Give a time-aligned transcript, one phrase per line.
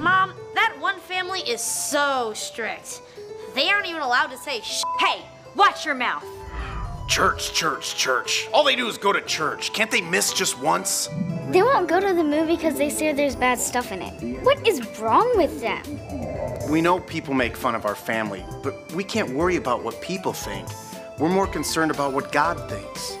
[0.00, 3.02] Mom, that one family is so strict.
[3.54, 4.82] They aren't even allowed to say sh.
[4.98, 5.20] Hey,
[5.54, 6.24] watch your mouth.
[7.06, 8.48] Church, church, church.
[8.54, 9.74] All they do is go to church.
[9.74, 11.10] Can't they miss just once?
[11.50, 14.42] They won't go to the movie because they say there's bad stuff in it.
[14.42, 15.82] What is wrong with them?
[16.70, 20.32] We know people make fun of our family, but we can't worry about what people
[20.32, 20.66] think.
[21.18, 23.18] We're more concerned about what God thinks.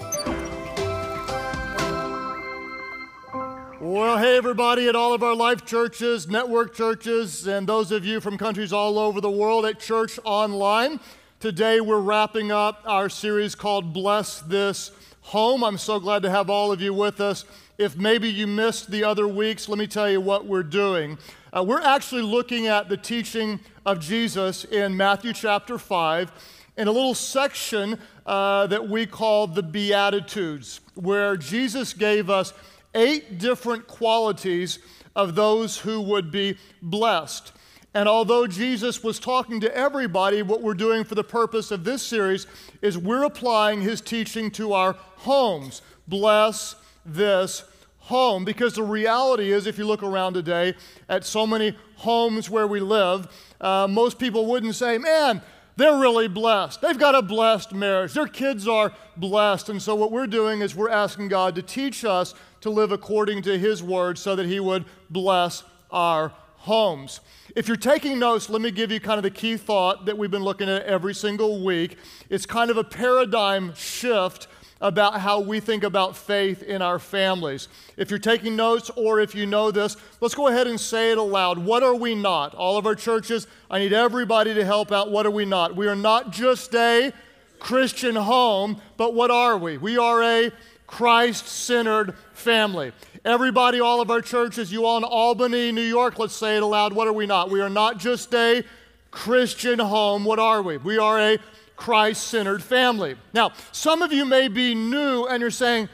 [4.00, 8.18] Well, hey, everybody at all of our life churches, network churches, and those of you
[8.22, 10.98] from countries all over the world at Church Online.
[11.38, 15.62] Today, we're wrapping up our series called Bless This Home.
[15.62, 17.44] I'm so glad to have all of you with us.
[17.76, 21.18] If maybe you missed the other weeks, let me tell you what we're doing.
[21.52, 26.32] Uh, we're actually looking at the teaching of Jesus in Matthew chapter 5
[26.78, 32.54] in a little section uh, that we call the Beatitudes, where Jesus gave us
[32.94, 34.78] eight different qualities
[35.14, 37.52] of those who would be blessed.
[37.92, 42.02] And although Jesus was talking to everybody, what we're doing for the purpose of this
[42.02, 42.46] series
[42.82, 45.82] is we're applying his teaching to our homes.
[46.06, 47.64] Bless this
[47.98, 48.44] home.
[48.44, 50.74] Because the reality is, if you look around today
[51.08, 53.28] at so many homes where we live,
[53.60, 55.42] uh, most people wouldn't say, man,
[55.80, 56.80] they're really blessed.
[56.80, 58.12] They've got a blessed marriage.
[58.12, 59.68] Their kids are blessed.
[59.68, 63.42] And so, what we're doing is we're asking God to teach us to live according
[63.42, 67.20] to His word so that He would bless our homes.
[67.56, 70.30] If you're taking notes, let me give you kind of the key thought that we've
[70.30, 71.96] been looking at every single week.
[72.28, 74.46] It's kind of a paradigm shift
[74.80, 77.68] about how we think about faith in our families.
[77.96, 81.18] If you're taking notes or if you know this, let's go ahead and say it
[81.18, 81.58] aloud.
[81.58, 82.54] What are we not?
[82.54, 85.10] All of our churches, I need everybody to help out.
[85.10, 85.76] What are we not?
[85.76, 87.12] We are not just a
[87.58, 89.76] Christian home, but what are we?
[89.76, 90.50] We are a
[90.86, 92.92] Christ centered family.
[93.24, 96.94] Everybody, all of our churches, you all in Albany, New York, let's say it aloud.
[96.94, 97.50] What are we not?
[97.50, 98.64] We are not just a
[99.10, 100.24] Christian home.
[100.24, 100.78] What are we?
[100.78, 101.38] We are a
[101.80, 103.16] Christ centered family.
[103.32, 105.88] Now, some of you may be new and you're saying,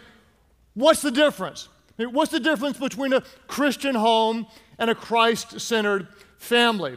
[0.74, 1.69] what's the difference?
[1.97, 4.48] What's the difference between a Christian home
[4.78, 6.08] and a Christ centered
[6.38, 6.97] family?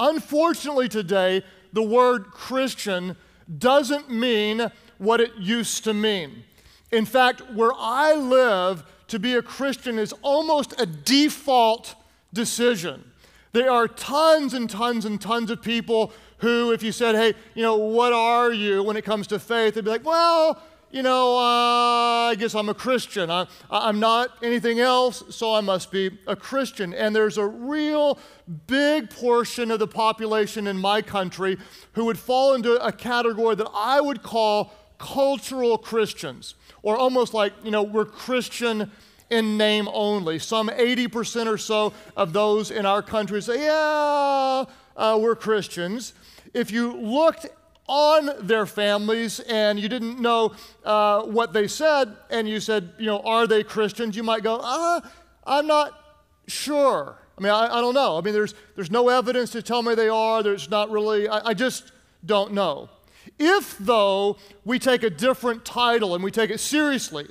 [0.00, 3.14] Unfortunately, today, the word Christian
[3.58, 6.44] doesn't mean what it used to mean.
[6.90, 11.94] In fact, where I live, to be a Christian is almost a default
[12.32, 13.04] decision.
[13.52, 17.62] There are tons and tons and tons of people who, if you said, hey, you
[17.62, 19.74] know, what are you when it comes to faith?
[19.74, 23.30] They'd be like, well, you know, uh, I guess I'm a Christian.
[23.30, 26.94] I, I'm not anything else, so I must be a Christian.
[26.94, 28.18] And there's a real
[28.66, 31.58] big portion of the population in my country
[31.92, 37.52] who would fall into a category that I would call cultural Christians or almost like,
[37.62, 38.90] you know, we're Christian
[39.30, 40.38] in name only.
[40.38, 44.64] Some 80% or so of those in our country say, yeah,
[44.96, 46.14] uh, we're Christians.
[46.54, 47.46] If you looked
[47.86, 50.54] on their families and you didn't know
[50.84, 54.16] uh, what they said, and you said, you know, are they Christians?
[54.16, 55.00] You might go, ah,
[55.46, 55.98] I'm not
[56.46, 57.18] sure.
[57.36, 58.18] I mean, I, I, don't know.
[58.18, 60.42] I mean, there's, there's no evidence to tell me they are.
[60.42, 61.92] There's not really, I, I just
[62.24, 62.90] don't know.
[63.38, 67.26] If, though, we take a different title and we take it seriously,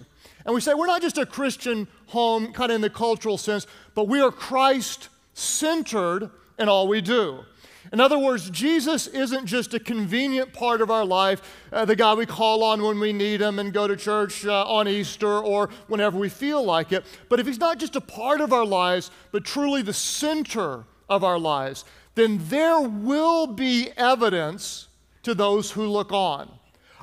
[0.45, 3.67] and we say we're not just a Christian home, kind of in the cultural sense,
[3.95, 7.43] but we are Christ centered in all we do.
[7.93, 12.13] In other words, Jesus isn't just a convenient part of our life, uh, the guy
[12.13, 15.69] we call on when we need him and go to church uh, on Easter or
[15.87, 17.05] whenever we feel like it.
[17.29, 21.23] But if he's not just a part of our lives, but truly the center of
[21.23, 24.87] our lives, then there will be evidence
[25.23, 26.51] to those who look on.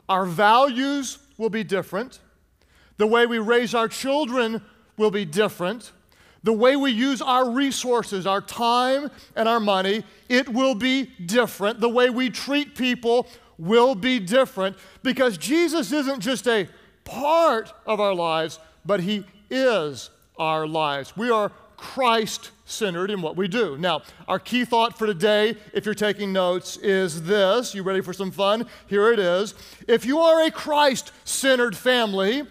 [0.08, 2.20] Our values will be different.
[2.96, 4.62] The way we raise our children
[4.96, 5.92] will be different.
[6.44, 11.80] The way we use our resources, our time and our money, it will be different.
[11.80, 13.26] The way we treat people
[13.58, 16.68] will be different because Jesus isn't just a
[17.04, 21.16] part of our lives, but He is our lives.
[21.16, 23.76] We are Christ centered in what we do.
[23.78, 27.74] Now, our key thought for today, if you're taking notes, is this.
[27.74, 28.66] You ready for some fun?
[28.86, 29.54] Here it is.
[29.88, 32.42] If you are a Christ centered family,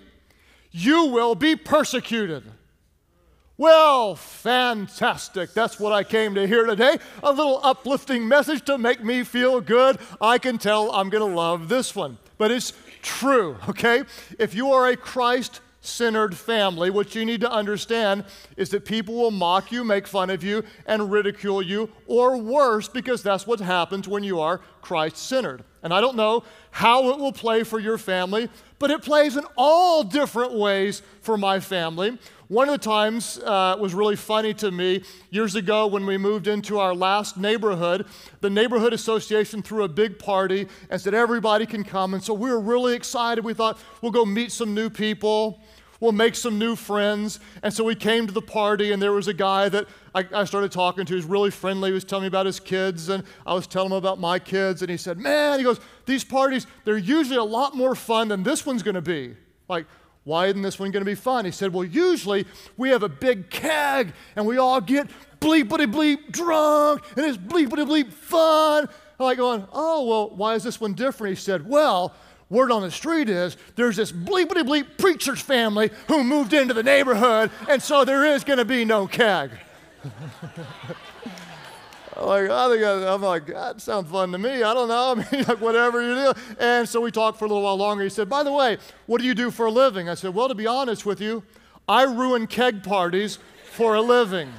[0.72, 2.44] you will be persecuted.
[3.56, 5.54] Well, fantastic.
[5.54, 6.98] That's what I came to hear today.
[7.22, 10.00] A little uplifting message to make me feel good.
[10.20, 12.18] I can tell I'm going to love this one.
[12.40, 12.74] But it's
[13.04, 14.04] true, okay?
[14.40, 18.26] If you are a Christ centered family, what you need to understand
[18.58, 22.88] is that people will mock you, make fun of you, and ridicule you, or worse,
[22.88, 25.64] because that's what happens when you are Christ centered.
[25.84, 28.50] And I don't know how it will play for your family,
[28.80, 32.18] but it plays in all different ways for my family.
[32.54, 35.02] One of the times uh, was really funny to me.
[35.32, 38.06] Years ago, when we moved into our last neighborhood,
[38.42, 42.14] the neighborhood association threw a big party and said everybody can come.
[42.14, 43.44] And so we were really excited.
[43.44, 45.62] We thought we'll go meet some new people,
[46.00, 47.40] we'll make some new friends.
[47.64, 50.44] And so we came to the party, and there was a guy that I, I
[50.44, 51.14] started talking to.
[51.14, 51.90] He was really friendly.
[51.90, 54.84] He was telling me about his kids, and I was telling him about my kids.
[54.84, 58.44] And he said, Man, he goes, these parties, they're usually a lot more fun than
[58.44, 59.38] this one's going to be.
[59.68, 59.88] Like,
[60.24, 61.46] why isn't this one going to be fun?
[61.46, 62.46] He said, Well, usually
[62.78, 65.08] we have a big keg and we all get
[65.40, 68.88] bleepity bleep drunk and it's bleepity bleep fun.
[69.20, 71.38] I'm like going, Oh, well, why is this one different?
[71.38, 72.14] He said, Well,
[72.50, 76.84] word on the street is there's this bleepity bleep preacher's family who moved into the
[76.84, 79.52] neighborhood, and so there is going to be no keg.
[82.19, 84.63] Like, I think I, am like, that sounds fun to me.
[84.63, 85.12] I don't know.
[85.18, 86.33] I mean, like, whatever you do.
[86.60, 88.04] And so we talked for a little while longer.
[88.04, 90.10] He said, By the way, what do you do for a living?
[90.10, 91.44] I said, Well, to be honest with you,
[91.88, 93.39] I ruin keg parties
[93.71, 94.51] for a living.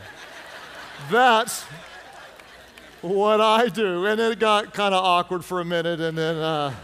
[1.10, 1.62] That's
[3.02, 4.06] what I do.
[4.06, 6.36] And it got kind of awkward for a minute, and then.
[6.36, 6.74] Uh,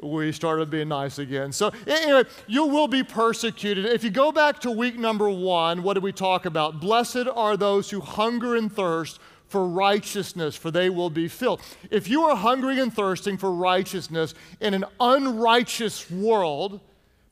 [0.00, 1.52] we started being nice again.
[1.52, 3.86] So, anyway, you will be persecuted.
[3.86, 6.80] If you go back to week number one, what did we talk about?
[6.80, 11.60] Blessed are those who hunger and thirst for righteousness, for they will be filled.
[11.90, 16.80] If you are hungering and thirsting for righteousness in an unrighteous world,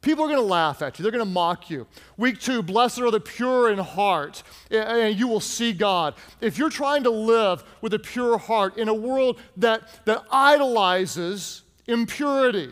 [0.01, 1.03] people are going to laugh at you.
[1.03, 1.89] They're going to mock you.
[2.17, 6.15] Week two, blessed are the pure in heart, and you will see God.
[6.41, 11.64] If you're trying to live with a pure heart in a world that, that idolizes,
[11.87, 12.71] impurity.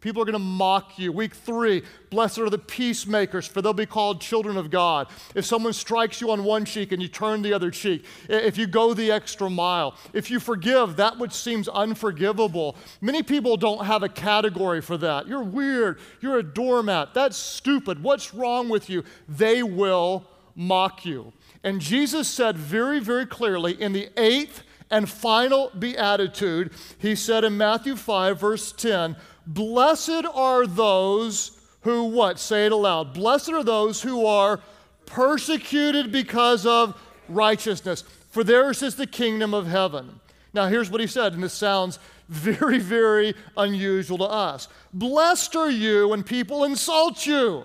[0.00, 1.12] People are going to mock you.
[1.12, 5.08] Week three, blessed are the peacemakers, for they'll be called children of God.
[5.34, 8.66] If someone strikes you on one cheek and you turn the other cheek, if you
[8.66, 14.02] go the extra mile, if you forgive that which seems unforgivable, many people don't have
[14.02, 15.28] a category for that.
[15.28, 15.98] You're weird.
[16.22, 17.12] You're a doormat.
[17.12, 18.02] That's stupid.
[18.02, 19.04] What's wrong with you?
[19.28, 20.24] They will
[20.54, 21.34] mock you.
[21.62, 27.56] And Jesus said very, very clearly in the eighth and final beatitude, he said in
[27.56, 29.16] Matthew 5, verse 10,
[29.46, 32.38] Blessed are those who what?
[32.38, 33.14] Say it aloud.
[33.14, 34.60] Blessed are those who are
[35.06, 40.20] persecuted because of righteousness, for theirs is the kingdom of heaven.
[40.52, 41.98] Now, here's what he said, and this sounds
[42.28, 44.68] very, very unusual to us.
[44.92, 47.64] Blessed are you when people insult you,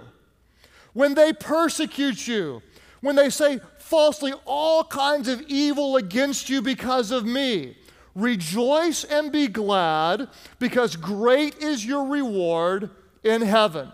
[0.93, 2.61] when they persecute you,
[3.05, 7.77] when they say falsely all kinds of evil against you because of me.
[8.15, 12.89] Rejoice and be glad, because great is your reward
[13.23, 13.91] in heaven.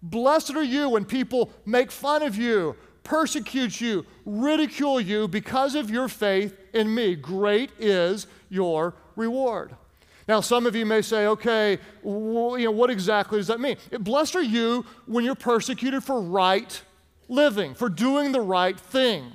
[0.00, 5.90] Blessed are you when people make fun of you, persecute you, ridicule you because of
[5.90, 7.16] your faith in me.
[7.16, 9.74] Great is your reward.
[10.28, 13.76] Now, some of you may say, okay, well, you know, what exactly does that mean?
[13.98, 16.80] Blessed are you when you're persecuted for right
[17.28, 19.32] living, for doing the right thing.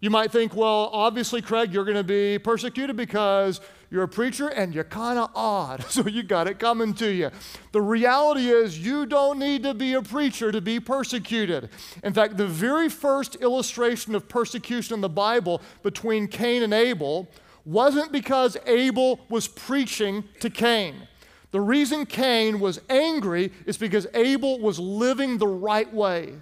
[0.00, 3.60] You might think, well, obviously, Craig, you're going to be persecuted because
[3.90, 5.84] you're a preacher and you're kind of odd.
[5.88, 7.30] So you got it coming to you.
[7.72, 11.70] The reality is, you don't need to be a preacher to be persecuted.
[12.02, 17.30] In fact, the very first illustration of persecution in the Bible between Cain and Abel
[17.64, 21.08] wasn't because Abel was preaching to Cain.
[21.52, 26.34] The reason Cain was angry is because Abel was living the right way.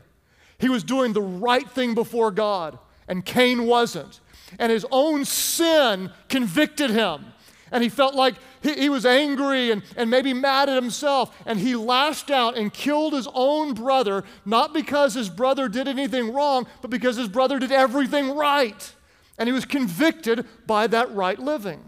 [0.63, 2.79] He was doing the right thing before God,
[3.09, 4.21] and Cain wasn't.
[4.61, 7.25] And his own sin convicted him.
[7.73, 11.37] And he felt like he, he, was angry and, and maybe mad at himself.
[11.47, 16.33] And he lashed out and killed his own brother, not because his brother did anything
[16.33, 18.95] wrong, but because his brother did everything right.
[19.39, 21.83] And he was convicted by that right living.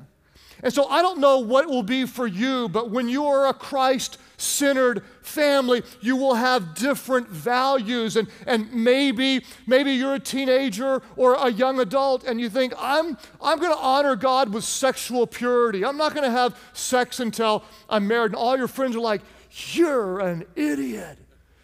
[0.64, 3.46] And so I don't know what it will be for you, but when you are
[3.46, 8.16] a Christ centered family, you will have different values.
[8.16, 13.16] And, and maybe, maybe you're a teenager or a young adult and you think, I'm,
[13.42, 15.84] I'm going to honor God with sexual purity.
[15.84, 18.32] I'm not going to have sex until I'm married.
[18.32, 19.22] And all your friends are like,
[19.72, 21.18] You're an idiot.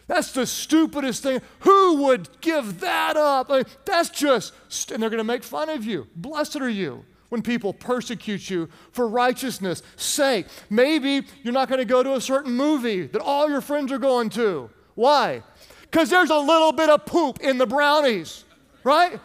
[0.07, 1.41] That's the stupidest thing.
[1.61, 3.49] Who would give that up?
[3.49, 4.53] I mean, that's just,
[4.91, 6.09] and they're going to make fun of you.
[6.17, 10.47] Blessed are you when people persecute you for righteousness' sake.
[10.69, 13.99] Maybe you're not going to go to a certain movie that all your friends are
[13.99, 14.69] going to.
[14.95, 15.43] Why?
[15.83, 18.45] Because there's a little bit of poop in the brownies,
[18.85, 19.19] right?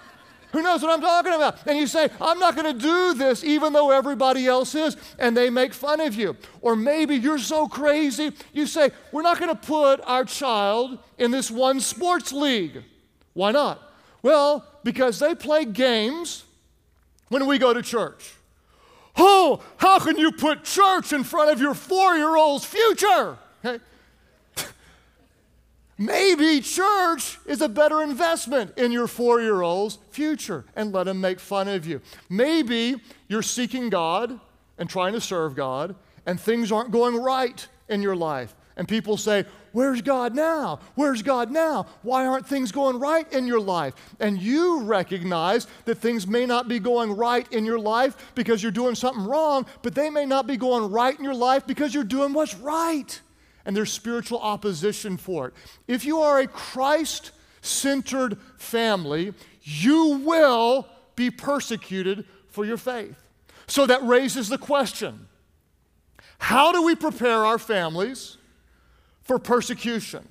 [0.55, 1.67] Who knows what I'm talking about?
[1.67, 5.35] And you say, I'm not going to do this even though everybody else is, and
[5.35, 6.37] they make fun of you.
[6.61, 11.31] Or maybe you're so crazy, you say, We're not going to put our child in
[11.31, 12.83] this one sports league.
[13.33, 13.81] Why not?
[14.21, 16.45] Well, because they play games
[17.29, 18.33] when we go to church.
[19.17, 23.37] Oh, how can you put church in front of your four year old's future?
[23.63, 23.83] Okay?
[25.97, 31.21] Maybe church is a better investment in your four year old's future and let him
[31.21, 32.01] make fun of you.
[32.29, 32.97] Maybe
[33.29, 34.39] you're seeking God
[34.77, 38.53] and trying to serve God, and things aren't going right in your life.
[38.77, 40.79] And people say, Where's God now?
[40.95, 41.87] Where's God now?
[42.01, 43.93] Why aren't things going right in your life?
[44.21, 48.71] And you recognize that things may not be going right in your life because you're
[48.71, 52.05] doing something wrong, but they may not be going right in your life because you're
[52.05, 53.19] doing what's right.
[53.65, 55.53] And there's spiritual opposition for it.
[55.89, 63.21] If you are a Christ centered family, you will be persecuted for your faith.
[63.67, 65.27] So that raises the question
[66.37, 68.37] how do we prepare our families?
[69.25, 70.25] For persecution?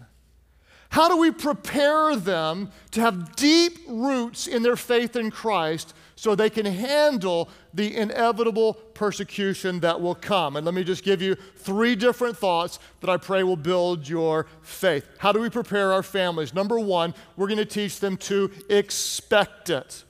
[0.95, 6.37] How do we prepare them to have deep roots in their faith in Christ so
[6.37, 10.55] they can handle the inevitable persecution that will come?
[10.55, 14.47] And let me just give you three different thoughts that I pray will build your
[14.63, 15.05] faith.
[15.19, 16.55] How do we prepare our families?
[16.55, 20.05] Number one, we're going to teach them to expect it.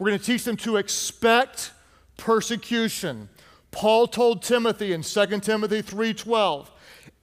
[0.00, 1.70] We're going to teach them to expect
[2.16, 3.28] persecution.
[3.70, 6.68] Paul told Timothy in 2 Timothy 3:12,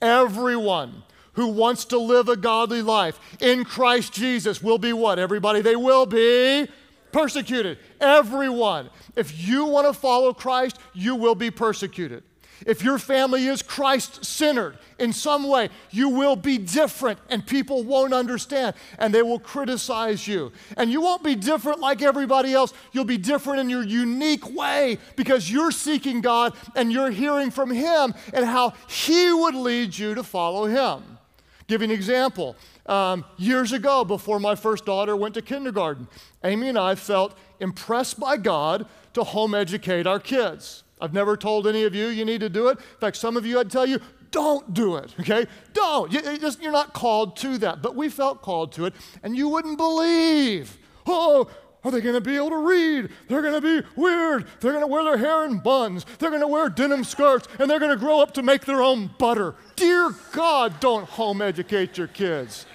[0.02, 1.02] Everyone
[1.34, 5.18] who wants to live a godly life in Christ Jesus will be what?
[5.18, 6.68] Everybody, they will be
[7.12, 7.78] persecuted.
[8.00, 8.90] Everyone.
[9.16, 12.24] If you want to follow Christ, you will be persecuted.
[12.66, 17.82] If your family is Christ centered in some way, you will be different and people
[17.82, 20.52] won't understand and they will criticize you.
[20.76, 22.72] And you won't be different like everybody else.
[22.92, 27.70] You'll be different in your unique way because you're seeking God and you're hearing from
[27.70, 31.18] Him and how He would lead you to follow Him.
[31.66, 32.56] Give an example.
[32.86, 36.08] Um, years ago, before my first daughter went to kindergarten,
[36.44, 40.82] Amy and I felt impressed by God to home educate our kids.
[41.02, 42.78] I've never told any of you you need to do it.
[42.78, 43.98] In fact, some of you I'd tell you,
[44.30, 45.46] don't do it, okay?
[45.74, 46.12] Don't.
[46.12, 46.20] You,
[46.60, 47.82] you're not called to that.
[47.82, 50.78] But we felt called to it, and you wouldn't believe.
[51.06, 51.50] Oh,
[51.84, 53.10] are they going to be able to read?
[53.26, 54.46] They're going to be weird.
[54.60, 56.06] They're going to wear their hair in buns.
[56.20, 58.80] They're going to wear denim skirts, and they're going to grow up to make their
[58.80, 59.56] own butter.
[59.74, 62.66] Dear God, don't home educate your kids.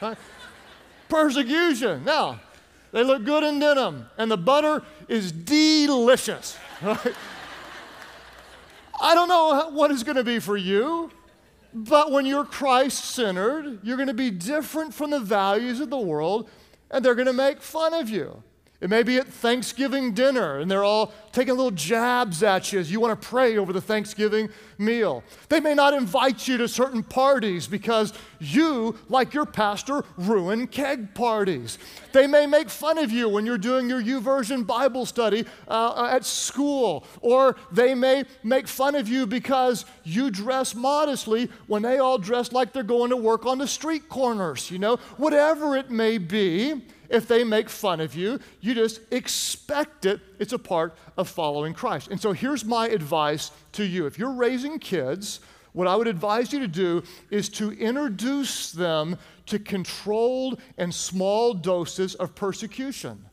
[1.07, 2.03] Persecution.
[2.03, 2.41] Now,
[2.91, 6.57] they look good in denim, and the butter is delicious.
[6.79, 7.15] Right?
[8.99, 11.11] I don't know what it's going to be for you,
[11.73, 15.99] but when you're Christ centered, you're going to be different from the values of the
[15.99, 16.49] world,
[16.89, 18.43] and they're going to make fun of you.
[18.79, 22.91] It may be at Thanksgiving dinner and they're all taking little jabs at you as
[22.91, 25.23] you want to pray over the Thanksgiving meal.
[25.49, 31.15] They may not invite you to certain parties because you, like your pastor, ruin keg
[31.15, 31.79] parties.
[32.13, 36.23] They may make fun of you when you're doing your YouVersion Bible study uh, at
[36.23, 42.19] school, or they may make fun of you because you dress modestly when they all
[42.19, 46.19] dress like they're going to work on the street corners, you know, whatever it may
[46.19, 46.83] be.
[47.09, 50.19] If they make fun of you, you just expect it.
[50.39, 52.09] It's a part of following Christ.
[52.09, 54.05] And so here's my advice to you.
[54.05, 55.39] If you're raising kids,
[55.73, 61.53] what I would advise you to do is to introduce them to controlled and small
[61.53, 63.23] doses of persecution.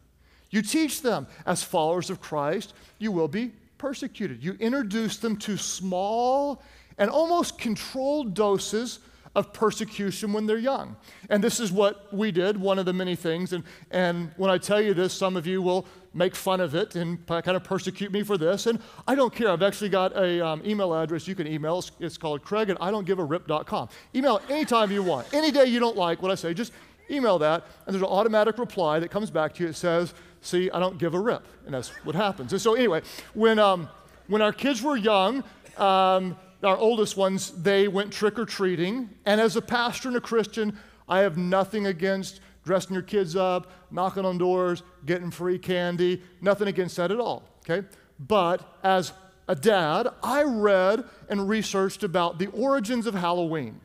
[0.51, 4.43] You teach them, as followers of Christ, you will be persecuted.
[4.43, 6.63] You introduce them to small
[6.99, 9.01] and almost controlled doses
[9.35, 10.97] of persecution when they're young.
[11.29, 13.53] And this is what we did, one of the many things.
[13.53, 16.95] And, and when I tell you this, some of you will make fun of it
[16.95, 18.67] and kind of persecute me for this.
[18.67, 19.51] And I don't care.
[19.51, 21.79] I've actually got an um, email address you can email.
[21.79, 23.89] It's, it's called Craig and I don't give a rip.com.
[24.15, 25.33] Email anytime you want.
[25.35, 26.73] Any day you don't like what I say, just
[27.11, 27.67] email that.
[27.87, 29.71] And there's an automatic reply that comes back to you.
[29.71, 31.45] It says, see, I don't give a rip.
[31.67, 32.53] And that's what happens.
[32.53, 33.03] And so anyway,
[33.35, 33.89] when, um,
[34.29, 35.43] when our kids were young,
[35.77, 39.11] um, our oldest ones, they went trick or treating.
[39.27, 40.79] And as a pastor and a Christian,
[41.09, 46.69] I have nothing against dressing your kids up, knocking on doors, getting free candy, nothing
[46.69, 47.87] against that at all, okay?
[48.19, 49.13] But as
[49.49, 53.81] a dad, I read and researched about the origins of Halloween.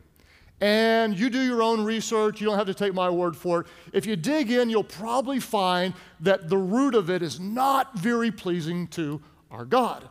[0.62, 3.67] And you do your own research, you don't have to take my word for it.
[3.93, 8.31] If you dig in, you'll probably find that the root of it is not very
[8.31, 9.21] pleasing to
[9.51, 10.07] our God.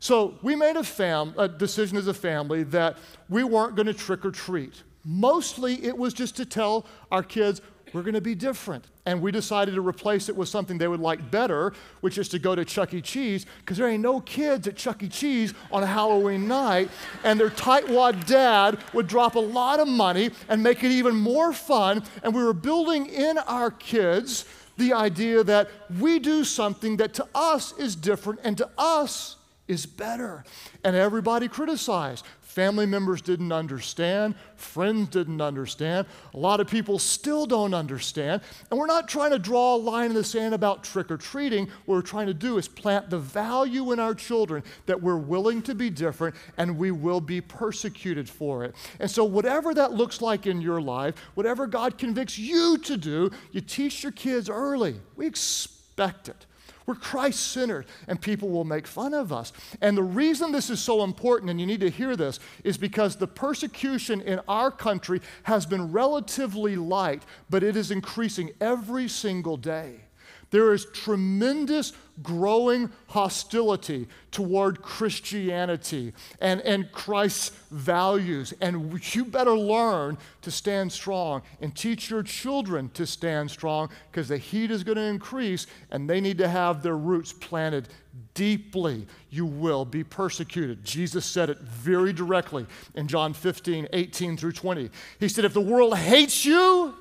[0.00, 2.96] So we made a, fam- a decision as a family that
[3.28, 4.82] we weren't going to trick or treat.
[5.04, 7.60] Mostly it was just to tell our kids,
[7.92, 8.86] we're going to be different.
[9.04, 12.38] And we decided to replace it with something they would like better, which is to
[12.38, 13.02] go to Chuck E.
[13.02, 15.08] Cheese, because there ain't no kids at Chuck E.
[15.08, 16.88] Cheese on a Halloween night.
[17.24, 21.52] And their tightwad dad would drop a lot of money and make it even more
[21.52, 22.04] fun.
[22.22, 24.46] And we were building in our kids
[24.78, 29.36] the idea that we do something that to us is different and to us
[29.70, 30.44] is better.
[30.82, 32.26] And everybody criticized.
[32.40, 38.42] Family members didn't understand, friends didn't understand, a lot of people still don't understand.
[38.68, 41.66] And we're not trying to draw a line in the sand about trick or treating.
[41.84, 45.62] What we're trying to do is plant the value in our children that we're willing
[45.62, 48.74] to be different and we will be persecuted for it.
[48.98, 53.30] And so, whatever that looks like in your life, whatever God convicts you to do,
[53.52, 54.96] you teach your kids early.
[55.14, 56.46] We expect it.
[56.90, 59.52] We're Christ centered, and people will make fun of us.
[59.80, 63.14] And the reason this is so important, and you need to hear this, is because
[63.14, 69.56] the persecution in our country has been relatively light, but it is increasing every single
[69.56, 70.00] day.
[70.50, 71.92] There is tremendous
[72.22, 78.52] growing hostility toward Christianity and, and Christ's values.
[78.60, 84.28] And you better learn to stand strong and teach your children to stand strong because
[84.28, 87.88] the heat is going to increase and they need to have their roots planted
[88.34, 89.06] deeply.
[89.30, 90.84] You will be persecuted.
[90.84, 94.90] Jesus said it very directly in John 15, 18 through 20.
[95.20, 96.94] He said, If the world hates you,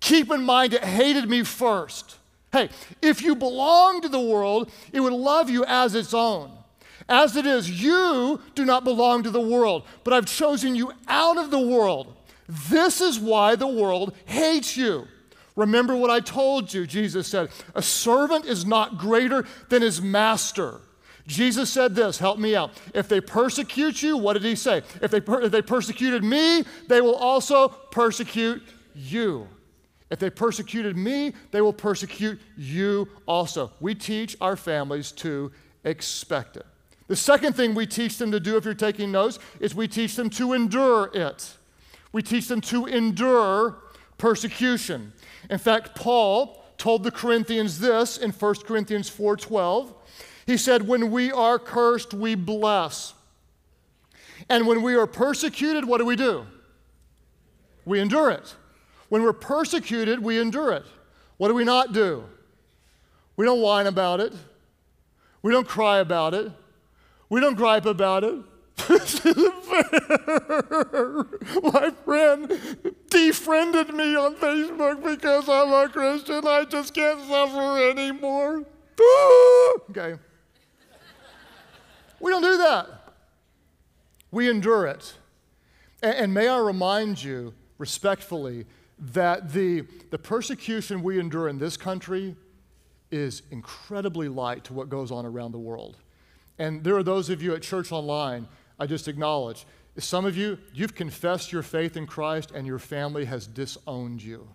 [0.00, 2.18] keep in mind it hated me first.
[2.52, 2.70] Hey,
[3.02, 6.50] if you belong to the world, it would love you as its own.
[7.08, 11.38] As it is, you do not belong to the world, but I've chosen you out
[11.38, 12.14] of the world.
[12.48, 15.06] This is why the world hates you.
[15.56, 17.48] Remember what I told you, Jesus said.
[17.74, 20.80] A servant is not greater than his master.
[21.26, 22.70] Jesus said this, help me out.
[22.94, 24.82] If they persecute you, what did he say?
[25.00, 28.62] If they, per- if they persecuted me, they will also persecute
[28.94, 29.48] you.
[30.10, 33.72] If they persecuted me, they will persecute you also.
[33.80, 35.50] We teach our families to
[35.84, 36.66] expect it.
[37.08, 40.16] The second thing we teach them to do, if you're taking notes, is we teach
[40.16, 41.54] them to endure it.
[42.12, 43.76] We teach them to endure
[44.18, 45.12] persecution.
[45.50, 49.94] In fact, Paul told the Corinthians this in 1 Corinthians 4:12.
[50.46, 53.14] He said, "When we are cursed, we bless.
[54.48, 56.46] And when we are persecuted, what do we do?
[57.84, 58.54] We endure it."
[59.08, 60.84] When we're persecuted, we endure it.
[61.36, 62.24] What do we not do?
[63.36, 64.32] We don't whine about it.
[65.42, 66.50] We don't cry about it.
[67.28, 68.36] We don't gripe about it.
[68.88, 71.26] this isn't fair.
[71.62, 72.48] My friend
[73.10, 76.46] defriended me on Facebook because I'm a Christian.
[76.46, 78.64] I just can't suffer anymore.
[79.90, 80.16] okay.
[82.20, 83.14] We don't do that.
[84.30, 85.14] We endure it.
[86.02, 88.66] And, and may I remind you respectfully
[88.98, 92.34] that the, the persecution we endure in this country
[93.10, 95.96] is incredibly light to what goes on around the world.
[96.58, 99.66] And there are those of you at Church Online, I just acknowledge,
[99.98, 104.48] some of you, you've confessed your faith in Christ and your family has disowned you.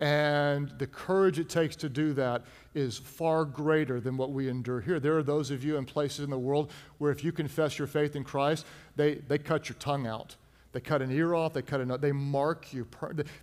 [0.00, 4.80] And the courage it takes to do that is far greater than what we endure
[4.80, 5.00] here.
[5.00, 7.88] There are those of you in places in the world where if you confess your
[7.88, 10.36] faith in Christ, they, they cut your tongue out.
[10.76, 12.86] They cut an ear off, they cut another, they mark you.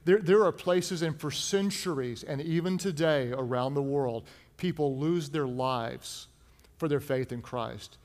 [0.06, 5.32] There, there are places, and for centuries, and even today around the world, people lose
[5.32, 6.28] their lives
[6.78, 7.98] for their faith in Christ.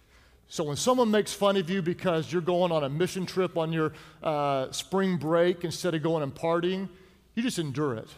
[0.49, 3.71] So when someone makes fun of you because you're going on a mission trip on
[3.71, 6.88] your uh, spring break instead of going and partying,
[7.35, 8.09] you just endure it.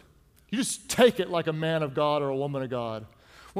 [0.50, 3.04] You just take it like a man of God or a woman of God.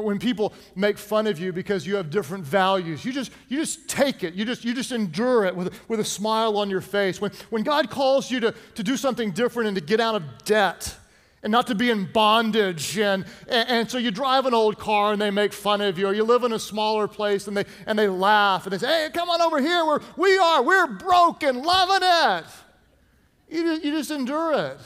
[0.01, 3.89] When people make fun of you because you have different values, you just, you just
[3.89, 4.35] take it.
[4.35, 7.21] You just, you just endure it with, with a smile on your face.
[7.21, 10.45] When, when God calls you to, to do something different and to get out of
[10.45, 10.97] debt
[11.43, 15.13] and not to be in bondage, and, and, and so you drive an old car
[15.13, 17.65] and they make fun of you, or you live in a smaller place and they,
[17.87, 19.87] and they laugh and they say, hey, come on over here.
[19.87, 22.45] We're, we are, we're broken, loving it.
[23.49, 24.79] You, you just endure it.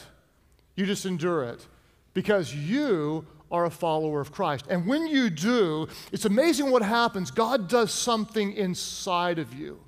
[0.76, 1.66] You just endure it
[2.14, 4.66] because you are a follower of Christ.
[4.68, 7.30] And when you do, it's amazing what happens.
[7.30, 9.78] God does something inside of you.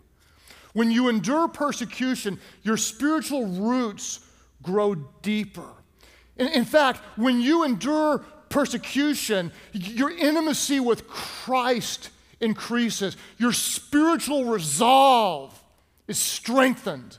[0.73, 4.21] When you endure persecution, your spiritual roots
[4.63, 5.69] grow deeper.
[6.37, 8.19] In, in fact, when you endure
[8.51, 15.61] persecution, your intimacy with Christ increases, your spiritual resolve
[16.07, 17.19] is strengthened.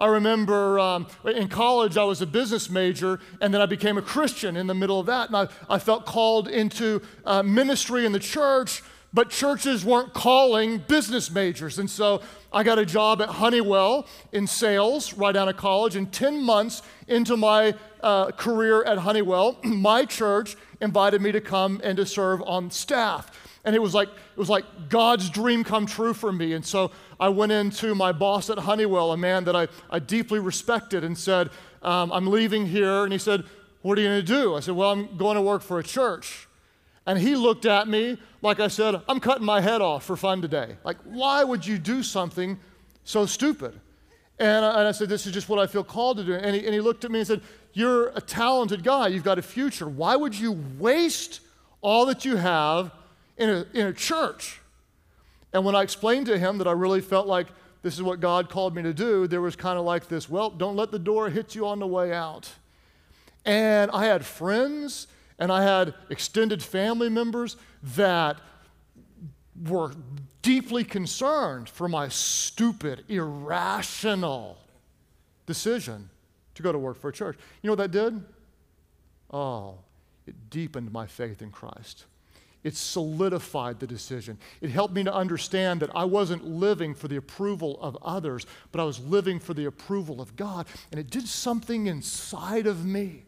[0.00, 4.02] I remember um, in college, I was a business major, and then I became a
[4.02, 5.28] Christian in the middle of that.
[5.28, 8.82] And I, I felt called into uh, ministry in the church,
[9.12, 11.78] but churches weren't calling business majors.
[11.78, 15.96] And so I got a job at Honeywell in sales right out of college.
[15.96, 21.78] And 10 months into my uh, career at Honeywell, my church invited me to come
[21.84, 23.30] and to serve on staff
[23.64, 26.54] and it was like it was like God's dream come true for me.
[26.54, 30.38] And so I went into my boss at Honeywell, a man that I, I deeply
[30.38, 31.50] respected, and said,
[31.82, 33.44] um, "I'm leaving here." And he said,
[33.82, 35.84] "What are you going to do?" I said, "Well, I'm going to work for a
[35.84, 36.48] church."
[37.06, 40.42] And he looked at me like I said, "I'm cutting my head off for fun
[40.42, 40.76] today.
[40.82, 42.58] Like, why would you do something
[43.04, 43.78] so stupid.
[44.38, 46.34] And I, and I said, This is just what I feel called to do.
[46.34, 49.08] And he, and he looked at me and said, You're a talented guy.
[49.08, 49.88] You've got a future.
[49.88, 51.40] Why would you waste
[51.82, 52.92] all that you have
[53.36, 54.59] in a, in a church?
[55.52, 57.48] And when I explained to him that I really felt like
[57.82, 60.50] this is what God called me to do, there was kind of like this, well,
[60.50, 62.50] don't let the door hit you on the way out.
[63.44, 65.06] And I had friends
[65.38, 67.56] and I had extended family members
[67.94, 68.36] that
[69.66, 69.92] were
[70.42, 74.58] deeply concerned for my stupid, irrational
[75.46, 76.10] decision
[76.54, 77.36] to go to work for a church.
[77.62, 78.22] You know what that did?
[79.32, 79.78] Oh,
[80.26, 82.04] it deepened my faith in Christ.
[82.62, 84.38] It solidified the decision.
[84.60, 88.80] It helped me to understand that I wasn't living for the approval of others, but
[88.80, 90.66] I was living for the approval of God.
[90.90, 93.24] And it did something inside of me.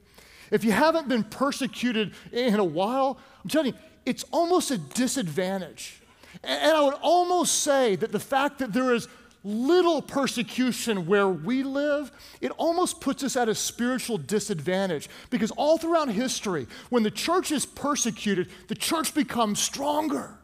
[0.50, 6.02] If you haven't been persecuted in a while, I'm telling you, it's almost a disadvantage.
[6.44, 9.08] And I would almost say that the fact that there is
[9.44, 15.08] little persecution where we live, it almost puts us at a spiritual disadvantage.
[15.30, 20.34] Because all throughout history, when the church is persecuted, the church becomes stronger.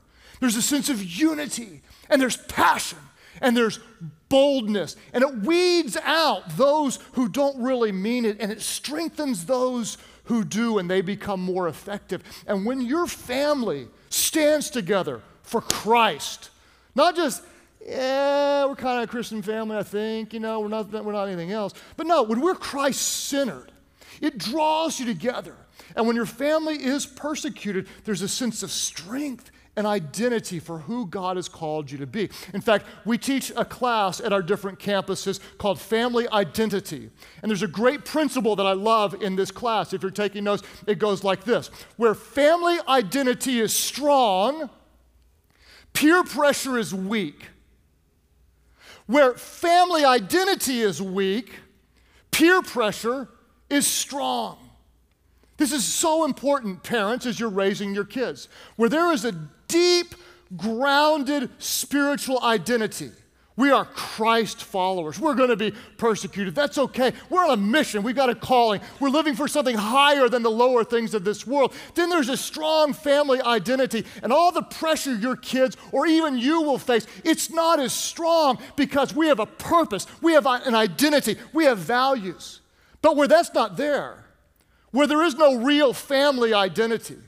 [0.40, 2.98] There's a sense of unity, and there's passion,
[3.40, 3.80] and there's
[4.28, 9.96] boldness, and it weeds out those who don't really mean it, and it strengthens those
[10.24, 12.22] who do, and they become more effective.
[12.46, 16.50] And when your family stands together for Christ,
[16.94, 17.42] not just
[17.88, 20.32] yeah, we're kind of a Christian family, I think.
[20.34, 21.72] You know, we're not, we're not anything else.
[21.96, 23.72] But no, when we're Christ centered,
[24.20, 25.56] it draws you together.
[25.96, 31.06] And when your family is persecuted, there's a sense of strength and identity for who
[31.06, 32.28] God has called you to be.
[32.52, 37.10] In fact, we teach a class at our different campuses called Family Identity.
[37.42, 39.92] And there's a great principle that I love in this class.
[39.92, 44.68] If you're taking notes, it goes like this Where family identity is strong,
[45.92, 47.46] peer pressure is weak.
[49.08, 51.60] Where family identity is weak,
[52.30, 53.26] peer pressure
[53.70, 54.58] is strong.
[55.56, 58.48] This is so important, parents, as you're raising your kids.
[58.76, 59.32] Where there is a
[59.66, 60.14] deep,
[60.56, 63.10] grounded spiritual identity,
[63.58, 65.18] we are Christ followers.
[65.18, 66.54] We're going to be persecuted.
[66.54, 67.12] That's okay.
[67.28, 68.04] We're on a mission.
[68.04, 68.80] We've got a calling.
[69.00, 71.74] We're living for something higher than the lower things of this world.
[71.96, 76.62] Then there's a strong family identity, and all the pressure your kids or even you
[76.62, 81.34] will face, it's not as strong because we have a purpose, we have an identity,
[81.52, 82.60] we have values.
[83.02, 84.24] But where that's not there,
[84.92, 87.18] where there is no real family identity,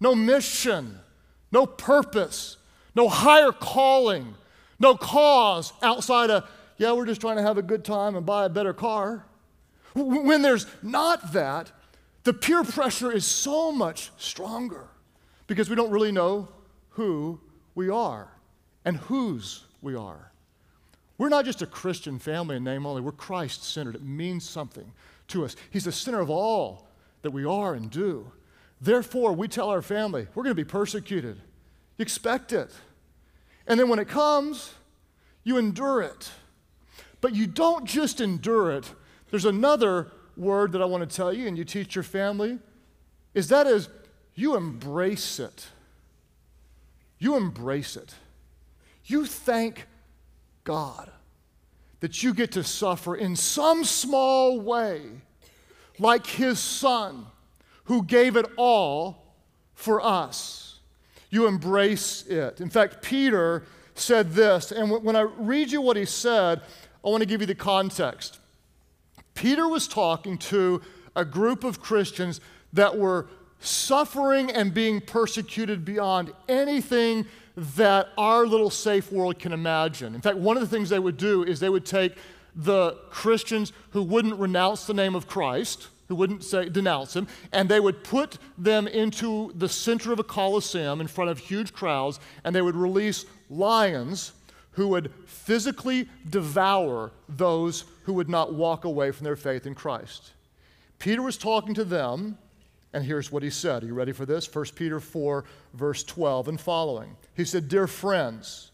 [0.00, 0.98] no mission,
[1.52, 2.56] no purpose,
[2.96, 4.34] no higher calling,
[4.80, 8.46] no cause outside of, yeah, we're just trying to have a good time and buy
[8.46, 9.24] a better car.
[9.94, 11.70] When there's not that,
[12.24, 14.88] the peer pressure is so much stronger
[15.46, 16.48] because we don't really know
[16.90, 17.40] who
[17.74, 18.28] we are
[18.84, 20.32] and whose we are.
[21.18, 23.94] We're not just a Christian family in name only, we're Christ centered.
[23.94, 24.90] It means something
[25.28, 25.54] to us.
[25.70, 26.88] He's the center of all
[27.22, 28.32] that we are and do.
[28.80, 31.38] Therefore, we tell our family, we're going to be persecuted.
[31.98, 32.70] Expect it.
[33.70, 34.74] And then when it comes,
[35.44, 36.32] you endure it.
[37.20, 38.92] But you don't just endure it.
[39.30, 42.58] There's another word that I want to tell you, and you teach your family,
[43.32, 43.88] is that is
[44.34, 45.68] you embrace it.
[47.20, 48.12] You embrace it.
[49.04, 49.86] You thank
[50.64, 51.08] God
[52.00, 55.02] that you get to suffer in some small way,
[55.96, 57.24] like His Son,
[57.84, 59.36] who gave it all
[59.74, 60.69] for us
[61.30, 62.60] you embrace it.
[62.60, 63.64] In fact, Peter
[63.94, 66.60] said this, and when I read you what he said,
[67.04, 68.38] I want to give you the context.
[69.34, 70.82] Peter was talking to
[71.16, 72.40] a group of Christians
[72.72, 73.28] that were
[73.60, 80.14] suffering and being persecuted beyond anything that our little safe world can imagine.
[80.14, 82.16] In fact, one of the things they would do is they would take
[82.54, 87.68] the Christians who wouldn't renounce the name of Christ, who wouldn't say denounce him, and
[87.68, 92.18] they would put them into the center of a coliseum in front of huge crowds,
[92.42, 94.32] and they would release lions
[94.72, 100.32] who would physically devour those who would not walk away from their faith in Christ.
[100.98, 102.36] Peter was talking to them,
[102.92, 103.84] and here's what he said.
[103.84, 104.52] Are you ready for this?
[104.52, 105.44] 1 Peter 4,
[105.74, 107.16] verse 12 and following.
[107.36, 108.72] He said, Dear friends,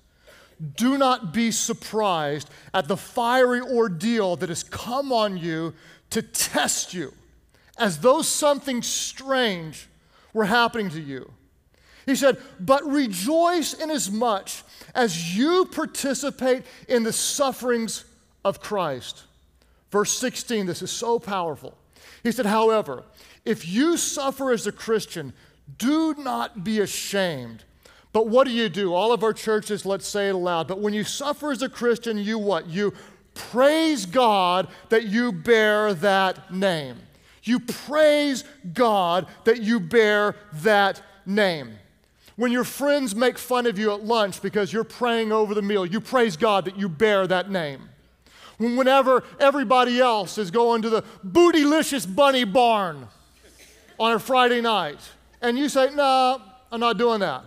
[0.74, 5.74] do not be surprised at the fiery ordeal that has come on you
[6.08, 7.12] to test you
[7.78, 9.88] as though something strange
[10.32, 11.30] were happening to you.
[12.06, 14.50] He said, But rejoice inasmuch
[14.94, 18.04] as you participate in the sufferings
[18.44, 19.24] of Christ.
[19.90, 21.76] Verse 16, this is so powerful.
[22.22, 23.04] He said, However,
[23.44, 25.32] if you suffer as a Christian,
[25.78, 27.64] do not be ashamed,
[28.12, 28.94] But what do you do?
[28.94, 30.68] All of our churches, let's say it aloud.
[30.68, 32.66] But when you suffer as a Christian, you what?
[32.66, 32.94] You
[33.34, 36.96] praise God that you bear that name.
[37.46, 41.78] You praise God that you bear that name.
[42.34, 45.86] When your friends make fun of you at lunch because you're praying over the meal,
[45.86, 47.88] you praise God that you bear that name.
[48.58, 53.06] Whenever everybody else is going to the bootylicious bunny barn
[53.98, 54.98] on a Friday night,
[55.40, 57.44] and you say, No, I'm not doing that.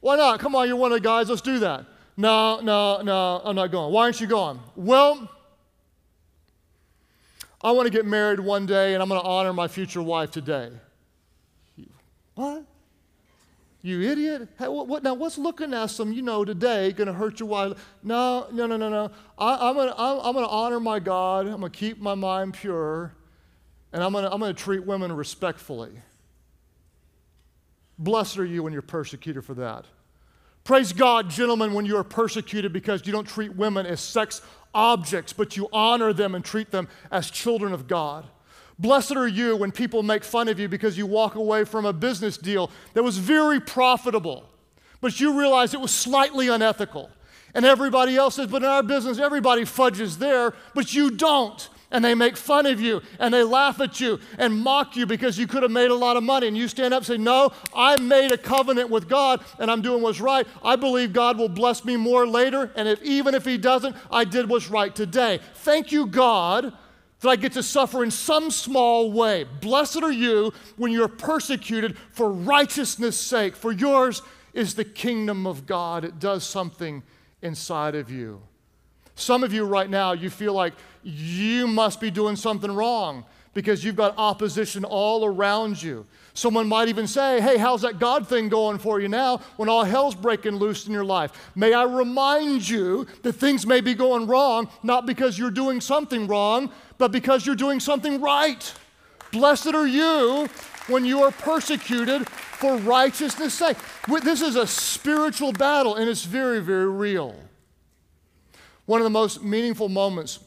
[0.00, 0.40] Why not?
[0.40, 1.84] Come on, you're one of the guys, let's do that.
[2.16, 3.92] No, no, no, I'm not going.
[3.92, 4.58] Why aren't you going?
[4.74, 5.30] Well,
[7.66, 10.30] I want to get married one day and I'm going to honor my future wife
[10.30, 10.70] today.
[12.36, 12.62] What?
[13.82, 14.50] You idiot.
[14.56, 17.48] Hey, what, what, now, what's looking at some, you know, today going to hurt your
[17.48, 17.72] wife?
[18.04, 19.10] No, no, no, no, no.
[19.36, 21.46] I, am going to I'm, I'm gonna honor my God.
[21.48, 23.16] I'm going to keep my mind pure.
[23.92, 25.90] And I'm going to I'm going to treat women respectfully.
[27.98, 29.86] Blessed are you when you're persecuted for that.
[30.62, 34.42] Praise God, gentlemen, when you are persecuted because you don't treat women as sex
[34.76, 38.26] objects, but you honor them and treat them as children of God.
[38.78, 41.92] Blessed are you when people make fun of you because you walk away from a
[41.92, 44.44] business deal that was very profitable,
[45.00, 47.10] but you realize it was slightly unethical.
[47.54, 52.04] And everybody else says, but in our business, everybody fudges there, but you don't and
[52.04, 55.46] they make fun of you and they laugh at you and mock you because you
[55.46, 56.48] could have made a lot of money.
[56.48, 59.82] And you stand up and say, No, I made a covenant with God and I'm
[59.82, 60.46] doing what's right.
[60.64, 62.72] I believe God will bless me more later.
[62.76, 65.40] And if, even if He doesn't, I did what's right today.
[65.54, 66.72] Thank you, God.
[67.20, 69.44] That I get to suffer in some small way.
[69.44, 74.20] Blessed are you when you're persecuted for righteousness' sake, for yours
[74.52, 76.04] is the kingdom of God.
[76.04, 77.02] It does something
[77.40, 78.42] inside of you.
[79.16, 83.24] Some of you right now, you feel like you must be doing something wrong
[83.54, 86.04] because you've got opposition all around you.
[86.34, 89.82] Someone might even say, Hey, how's that God thing going for you now when all
[89.82, 91.50] hell's breaking loose in your life?
[91.54, 96.26] May I remind you that things may be going wrong, not because you're doing something
[96.26, 98.70] wrong, but because you're doing something right.
[99.32, 100.46] Blessed are you
[100.88, 103.78] when you are persecuted for righteousness' sake.
[104.22, 107.34] This is a spiritual battle, and it's very, very real.
[108.86, 110.38] One of the most meaningful moments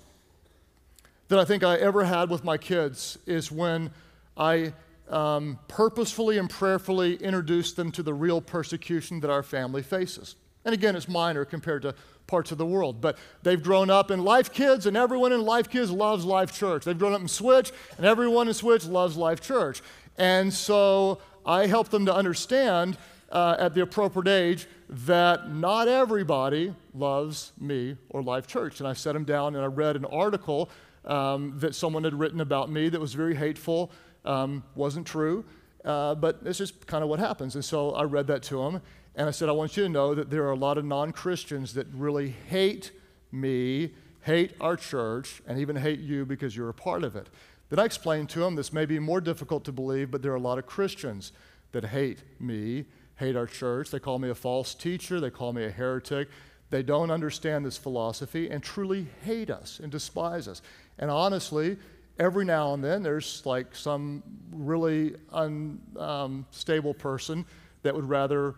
[1.28, 3.92] that I think I ever had with my kids is when
[4.38, 4.74] I
[5.10, 10.36] um, purposefully and prayerfully introduced them to the real persecution that our family faces.
[10.64, 11.94] And again, it's minor compared to
[12.28, 15.70] parts of the world, but they've grown up in Life Kids, and everyone in Life
[15.70, 16.86] Kids loves Life Church.
[16.86, 19.82] They've grown up in Switch, and everyone in Switch loves Life Church.
[20.18, 22.98] And so I help them to understand
[23.32, 28.80] uh, at the appropriate age that not everybody loves me or Life Church.
[28.80, 30.70] And I set him down and I read an article
[31.06, 33.92] um, that someone had written about me that was very hateful,
[34.26, 35.46] um, wasn't true,
[35.86, 37.56] uh, but it's just kind of what happens.
[37.56, 38.82] And so I read that to him
[39.16, 41.12] and I said, I want you to know that there are a lot of non
[41.12, 42.92] Christians that really hate
[43.32, 47.28] me, hate our church, and even hate you because you're a part of it.
[47.70, 50.36] Then I explained to him this may be more difficult to believe, but there are
[50.36, 51.32] a lot of Christians
[51.72, 52.86] that hate me
[53.20, 53.92] hate our church.
[53.92, 55.20] They call me a false teacher.
[55.20, 56.30] They call me a heretic.
[56.70, 60.62] They don't understand this philosophy and truly hate us and despise us.
[60.98, 61.78] And honestly,
[62.18, 67.46] every now and then there's like some really unstable um, person
[67.84, 68.56] that would rather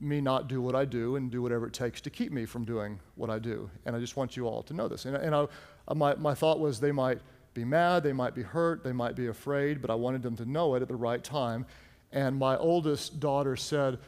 [0.00, 2.64] me not do what I do and do whatever it takes to keep me from
[2.64, 3.68] doing what I do.
[3.84, 5.04] And I just want you all to know this.
[5.04, 5.46] And, and I,
[5.94, 7.18] my, my thought was they might
[7.52, 10.46] be mad, they might be hurt, they might be afraid, but I wanted them to
[10.46, 11.66] know it at the right time.
[12.12, 13.98] And my oldest daughter said,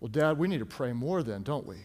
[0.00, 1.76] Well, Dad, we need to pray more then, don't we?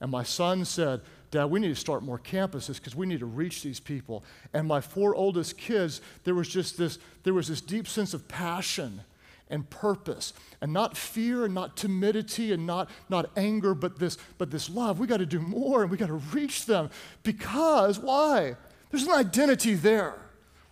[0.00, 3.26] And my son said, Dad, we need to start more campuses because we need to
[3.26, 4.24] reach these people.
[4.52, 8.28] And my four oldest kids, there was just this, there was this deep sense of
[8.28, 9.00] passion
[9.48, 14.50] and purpose and not fear and not timidity and not, not anger, but this, but
[14.50, 14.98] this love.
[14.98, 16.90] We got to do more and we got to reach them
[17.22, 18.56] because why?
[18.90, 20.14] There's an identity there.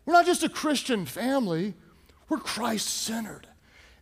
[0.04, 1.74] We're not just a Christian family,
[2.28, 3.48] we're Christ centered.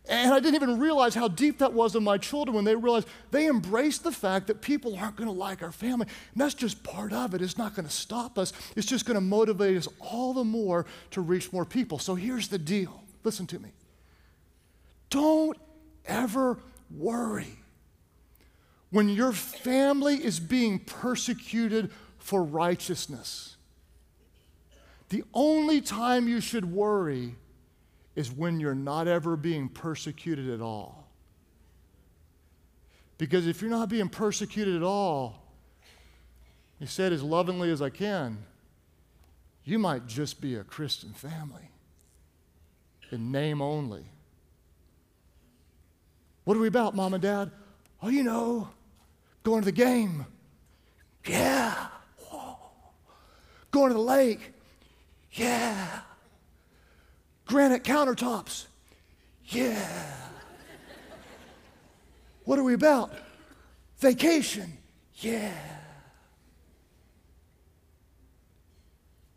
[0.09, 3.07] And I didn't even realize how deep that was in my children when they realized
[3.31, 6.07] they embraced the fact that people aren't going to like our family.
[6.33, 7.41] And that's just part of it.
[7.41, 10.85] It's not going to stop us, it's just going to motivate us all the more
[11.11, 11.99] to reach more people.
[11.99, 13.69] So here's the deal listen to me.
[15.09, 15.57] Don't
[16.05, 16.57] ever
[16.91, 17.59] worry
[18.89, 23.55] when your family is being persecuted for righteousness.
[25.09, 27.35] The only time you should worry
[28.15, 31.07] is when you're not ever being persecuted at all.
[33.17, 35.43] Because if you're not being persecuted at all,
[36.79, 38.39] he said as lovingly as I can,
[39.63, 41.69] you might just be a Christian family
[43.11, 44.03] in name only.
[46.43, 47.51] What are we about, mom and dad?
[48.01, 48.67] Oh, you know,
[49.43, 50.25] going to the game.
[51.25, 51.87] Yeah.
[52.29, 52.57] Whoa.
[53.71, 54.51] Going to the lake.
[55.31, 56.01] Yeah.
[57.45, 58.65] Granite countertops.
[59.45, 60.13] Yeah.
[62.45, 63.11] What are we about?
[63.97, 64.77] Vacation.
[65.15, 65.53] Yeah.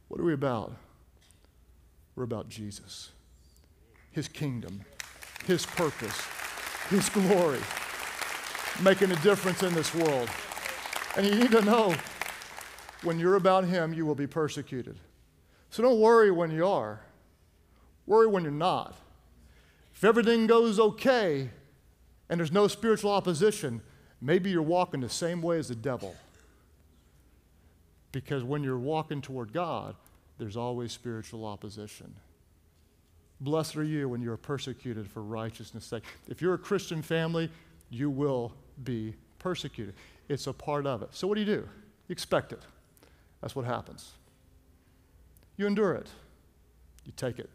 [0.08, 0.72] What are we about?
[2.14, 3.10] We're about Jesus,
[4.12, 4.80] His kingdom,
[5.44, 6.18] His purpose,
[6.88, 7.60] His glory,
[8.82, 10.30] making a difference in this world.
[11.16, 11.94] And you need to know
[13.02, 14.98] when you're about Him, you will be persecuted.
[15.68, 17.00] So don't worry when you are,
[18.06, 18.94] worry when you're not.
[19.94, 21.48] If everything goes okay
[22.28, 23.80] and there's no spiritual opposition,
[24.20, 26.14] maybe you're walking the same way as the devil.
[28.12, 29.94] Because when you're walking toward God,
[30.38, 32.14] there's always spiritual opposition.
[33.40, 36.04] Blessed are you when you are persecuted for righteousness' sake.
[36.28, 37.50] If you're a Christian family,
[37.90, 38.52] you will
[38.84, 39.94] be persecuted.
[40.28, 41.10] It's a part of it.
[41.12, 41.68] So, what do you do?
[42.08, 42.62] You expect it.
[43.40, 44.12] That's what happens.
[45.56, 46.08] You endure it.
[47.04, 47.50] You take it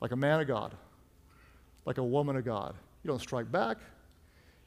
[0.00, 0.74] like a man of God,
[1.84, 2.74] like a woman of God.
[3.02, 3.78] You don't strike back.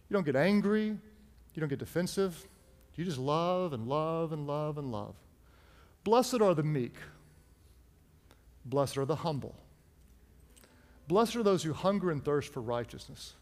[0.10, 0.88] You don't get angry.
[0.88, 2.48] You don't get defensive.
[2.96, 5.16] You just love and love and love and love.
[6.04, 6.96] Blessed are the meek.
[8.66, 9.56] Blessed are the humble.
[11.08, 13.34] Blessed are those who hunger and thirst for righteousness.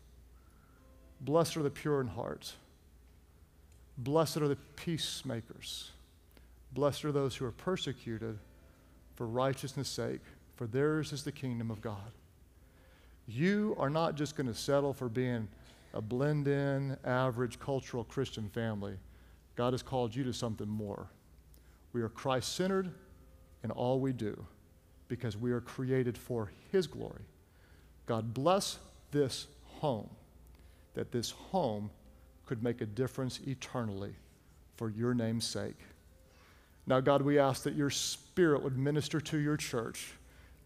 [1.20, 2.54] Blessed are the pure in heart.
[3.98, 5.92] Blessed are the peacemakers.
[6.72, 8.38] Blessed are those who are persecuted
[9.16, 10.22] for righteousness' sake,
[10.58, 12.12] for theirs is the kingdom of God.
[13.28, 15.48] You are not just going to settle for being
[15.94, 18.98] a blend in, average, cultural Christian family.
[19.56, 21.08] God has called you to something more.
[21.94, 22.92] We are Christ centered
[23.64, 24.46] in all we do
[25.08, 27.24] because we are created for His glory.
[28.06, 28.80] God bless
[29.12, 30.10] this home,
[30.94, 31.90] that this home
[32.46, 34.14] could make a difference eternally
[34.76, 35.80] for your name's sake.
[36.86, 40.14] Now, God, we ask that your Spirit would minister to your church,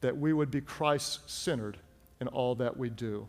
[0.01, 1.77] that we would be Christ centered
[2.19, 3.27] in all that we do.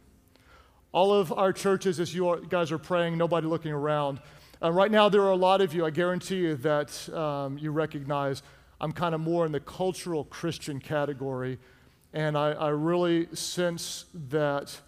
[0.93, 4.21] All of our churches, as you guys are praying, nobody looking around,
[4.63, 7.73] uh, right now, there are a lot of you, I guarantee you, that um, you
[7.73, 8.43] recognize
[8.81, 11.59] I'm kind of more in the cultural Christian category.
[12.13, 14.79] And I, I really sense that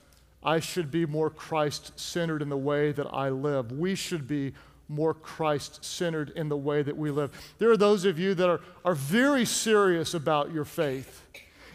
[0.44, 3.72] I should be more Christ centered in the way that I live.
[3.72, 4.52] We should be
[4.88, 7.32] more Christ centered in the way that we live.
[7.58, 11.22] There are those of you that are, are very serious about your faith,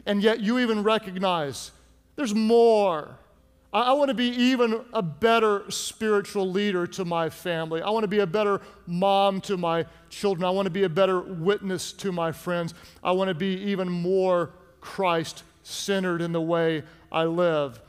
[0.05, 1.71] and yet you even recognize
[2.15, 3.17] there's more.
[3.71, 7.81] I, I want to be even a better spiritual leader to my family.
[7.81, 10.45] I want to be a better mom to my children.
[10.45, 12.73] I want to be a better witness to my friends.
[13.03, 17.79] I want to be even more Christ centered in the way I live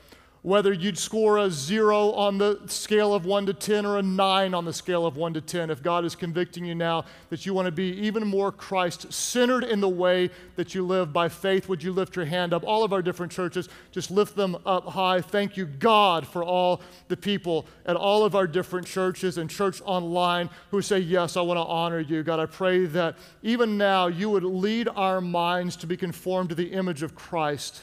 [0.43, 4.55] whether you'd score a zero on the scale of one to 10 or a nine
[4.55, 7.53] on the scale of one to 10, if God is convicting you now that you
[7.53, 11.69] want to be even more Christ centered in the way that you live by faith,
[11.69, 12.65] would you lift your hand up?
[12.65, 15.21] All of our different churches, just lift them up high.
[15.21, 19.83] Thank you, God, for all the people at all of our different churches and church
[19.85, 22.23] online who say, Yes, I want to honor you.
[22.23, 26.55] God, I pray that even now you would lead our minds to be conformed to
[26.55, 27.83] the image of Christ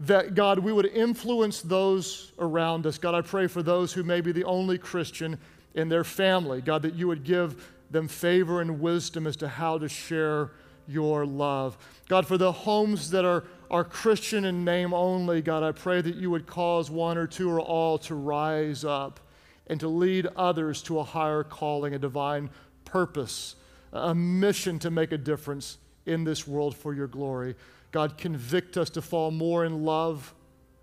[0.00, 2.96] that God, we would influence those around us.
[2.96, 5.38] God, I pray for those who may be the only Christian
[5.74, 6.62] in their family.
[6.62, 10.52] God, that you would give them favor and wisdom as to how to share
[10.88, 11.76] your love.
[12.08, 16.16] God, for the homes that are, are Christian in name only, God, I pray that
[16.16, 19.20] you would cause one or two or all to rise up
[19.66, 22.48] and to lead others to a higher calling, a divine
[22.86, 23.54] purpose,
[23.92, 27.54] a mission to make a difference in this world for your glory.
[27.92, 30.34] God, convict us to fall more in love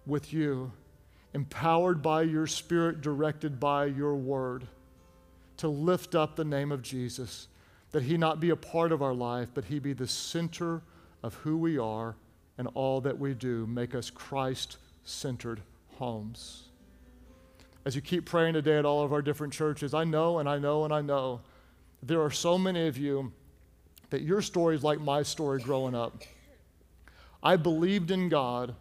[0.05, 0.71] with you,
[1.33, 4.67] empowered by your Spirit, directed by your word,
[5.57, 7.47] to lift up the name of Jesus,
[7.91, 10.81] that he not be a part of our life, but he be the center
[11.23, 12.15] of who we are
[12.57, 13.65] and all that we do.
[13.67, 15.61] Make us Christ centered
[15.95, 16.63] homes.
[17.85, 20.59] As you keep praying today at all of our different churches, I know and I
[20.59, 21.41] know and I know
[22.03, 23.31] there are so many of you
[24.09, 26.21] that your story is like my story growing up.
[27.48, 28.75] I believed in God,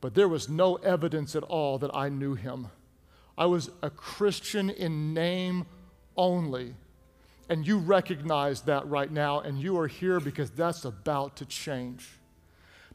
[0.00, 2.68] but there was no evidence at all that I knew Him.
[3.36, 5.66] I was a Christian in name
[6.16, 6.76] only.
[7.48, 12.08] And you recognize that right now, and you are here because that's about to change.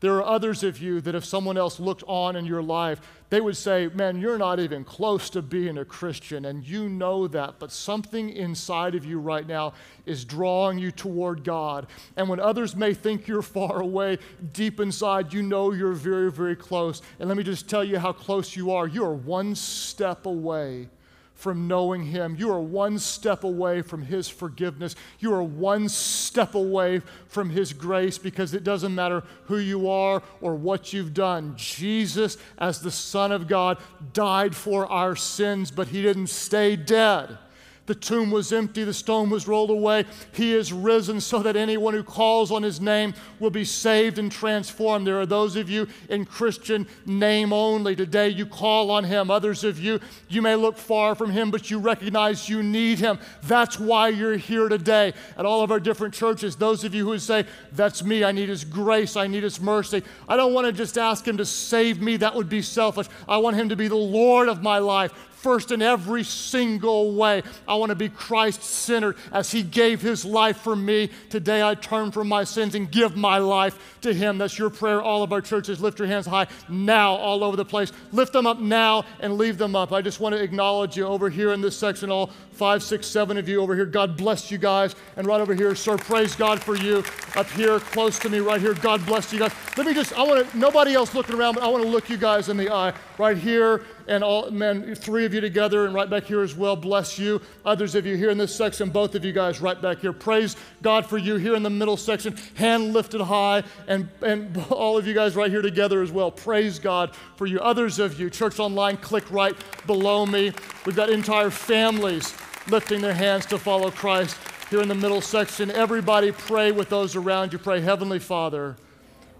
[0.03, 2.99] There are others of you that if someone else looked on in your life,
[3.29, 7.25] they would say, Man, you're not even close to being a Christian, and you know
[7.29, 9.71] that, but something inside of you right now
[10.05, 11.87] is drawing you toward God.
[12.17, 14.19] And when others may think you're far away,
[14.51, 17.01] deep inside, you know you're very, very close.
[17.17, 18.85] And let me just tell you how close you are.
[18.85, 20.89] You are one step away
[21.35, 22.35] from knowing Him.
[22.37, 24.95] You are one step away from His forgiveness.
[25.19, 30.21] You are one step away from His grace because it doesn't matter who you are
[30.41, 31.53] or what you've done.
[31.55, 33.77] Jesus, as the Son of God,
[34.13, 37.37] died for our sins, but He didn't stay dead.
[37.85, 40.05] The tomb was empty, the stone was rolled away.
[40.31, 44.31] He is risen so that anyone who calls on his name will be saved and
[44.31, 45.05] transformed.
[45.05, 47.93] There are those of you in Christian name only.
[47.93, 49.29] Today you call on him.
[49.29, 53.19] Others of you, you may look far from him, but you recognize you need him.
[53.43, 56.55] That's why you're here today at all of our different churches.
[56.55, 60.03] Those of you who say, That's me, I need his grace, I need his mercy.
[60.29, 63.07] I don't want to just ask him to save me, that would be selfish.
[63.27, 65.11] I want him to be the Lord of my life
[65.43, 67.43] first in every single way.
[67.67, 71.09] I want to be Christ centered as He gave His life for me.
[71.29, 74.37] Today I turn from my sins and give my life to Him.
[74.37, 75.01] That's your prayer.
[75.01, 77.91] All of our churches, lift your hands high now, all over the place.
[78.13, 79.91] Lift them up now and leave them up.
[79.91, 83.37] I just want to acknowledge you over here in this section, all five, six, seven
[83.37, 83.85] of you over here.
[83.85, 84.95] God bless you guys.
[85.17, 87.03] And right over here, sir, praise God for you
[87.35, 88.73] up here close to me right here.
[88.73, 89.51] God bless you guys.
[89.75, 92.09] Let me just, I want to, nobody else looking around, but I want to look
[92.09, 95.93] you guys in the eye right here and all men, three of you together, and
[95.93, 96.75] right back here as well.
[96.75, 97.41] Bless you.
[97.65, 100.13] Others of you here in this section, both of you guys right back here.
[100.13, 104.97] Praise God for you here in the middle section, hand lifted high, and, and all
[104.97, 106.31] of you guys right here together as well.
[106.31, 107.59] Praise God for you.
[107.59, 109.55] Others of you, Church Online, click right
[109.87, 110.53] below me.
[110.85, 112.33] We've got entire families
[112.67, 114.37] lifting their hands to follow Christ
[114.69, 115.69] here in the middle section.
[115.71, 117.59] Everybody pray with those around you.
[117.59, 118.75] Pray, Heavenly Father,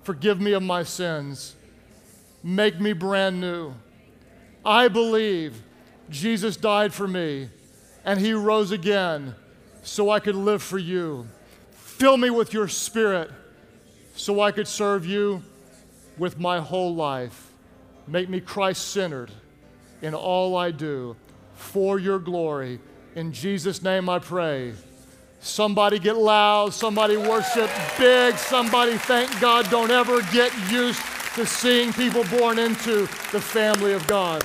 [0.04, 1.56] forgive me of my sins.
[2.44, 3.74] Make me brand new.
[4.66, 5.62] I believe
[6.10, 7.50] Jesus died for me
[8.04, 9.34] and he rose again
[9.82, 11.28] so I could live for you.
[11.72, 13.32] Fill me with your spirit
[14.16, 15.42] so I could serve you
[16.18, 17.52] with my whole life.
[18.08, 19.32] Make me Christ centered
[20.02, 21.16] in all I do
[21.56, 22.80] for your glory.
[23.16, 24.74] In Jesus' name I pray.
[25.40, 29.70] Somebody get loud, somebody worship big, somebody thank God.
[29.70, 31.02] Don't ever get used
[31.36, 34.44] to seeing people born into the family of God.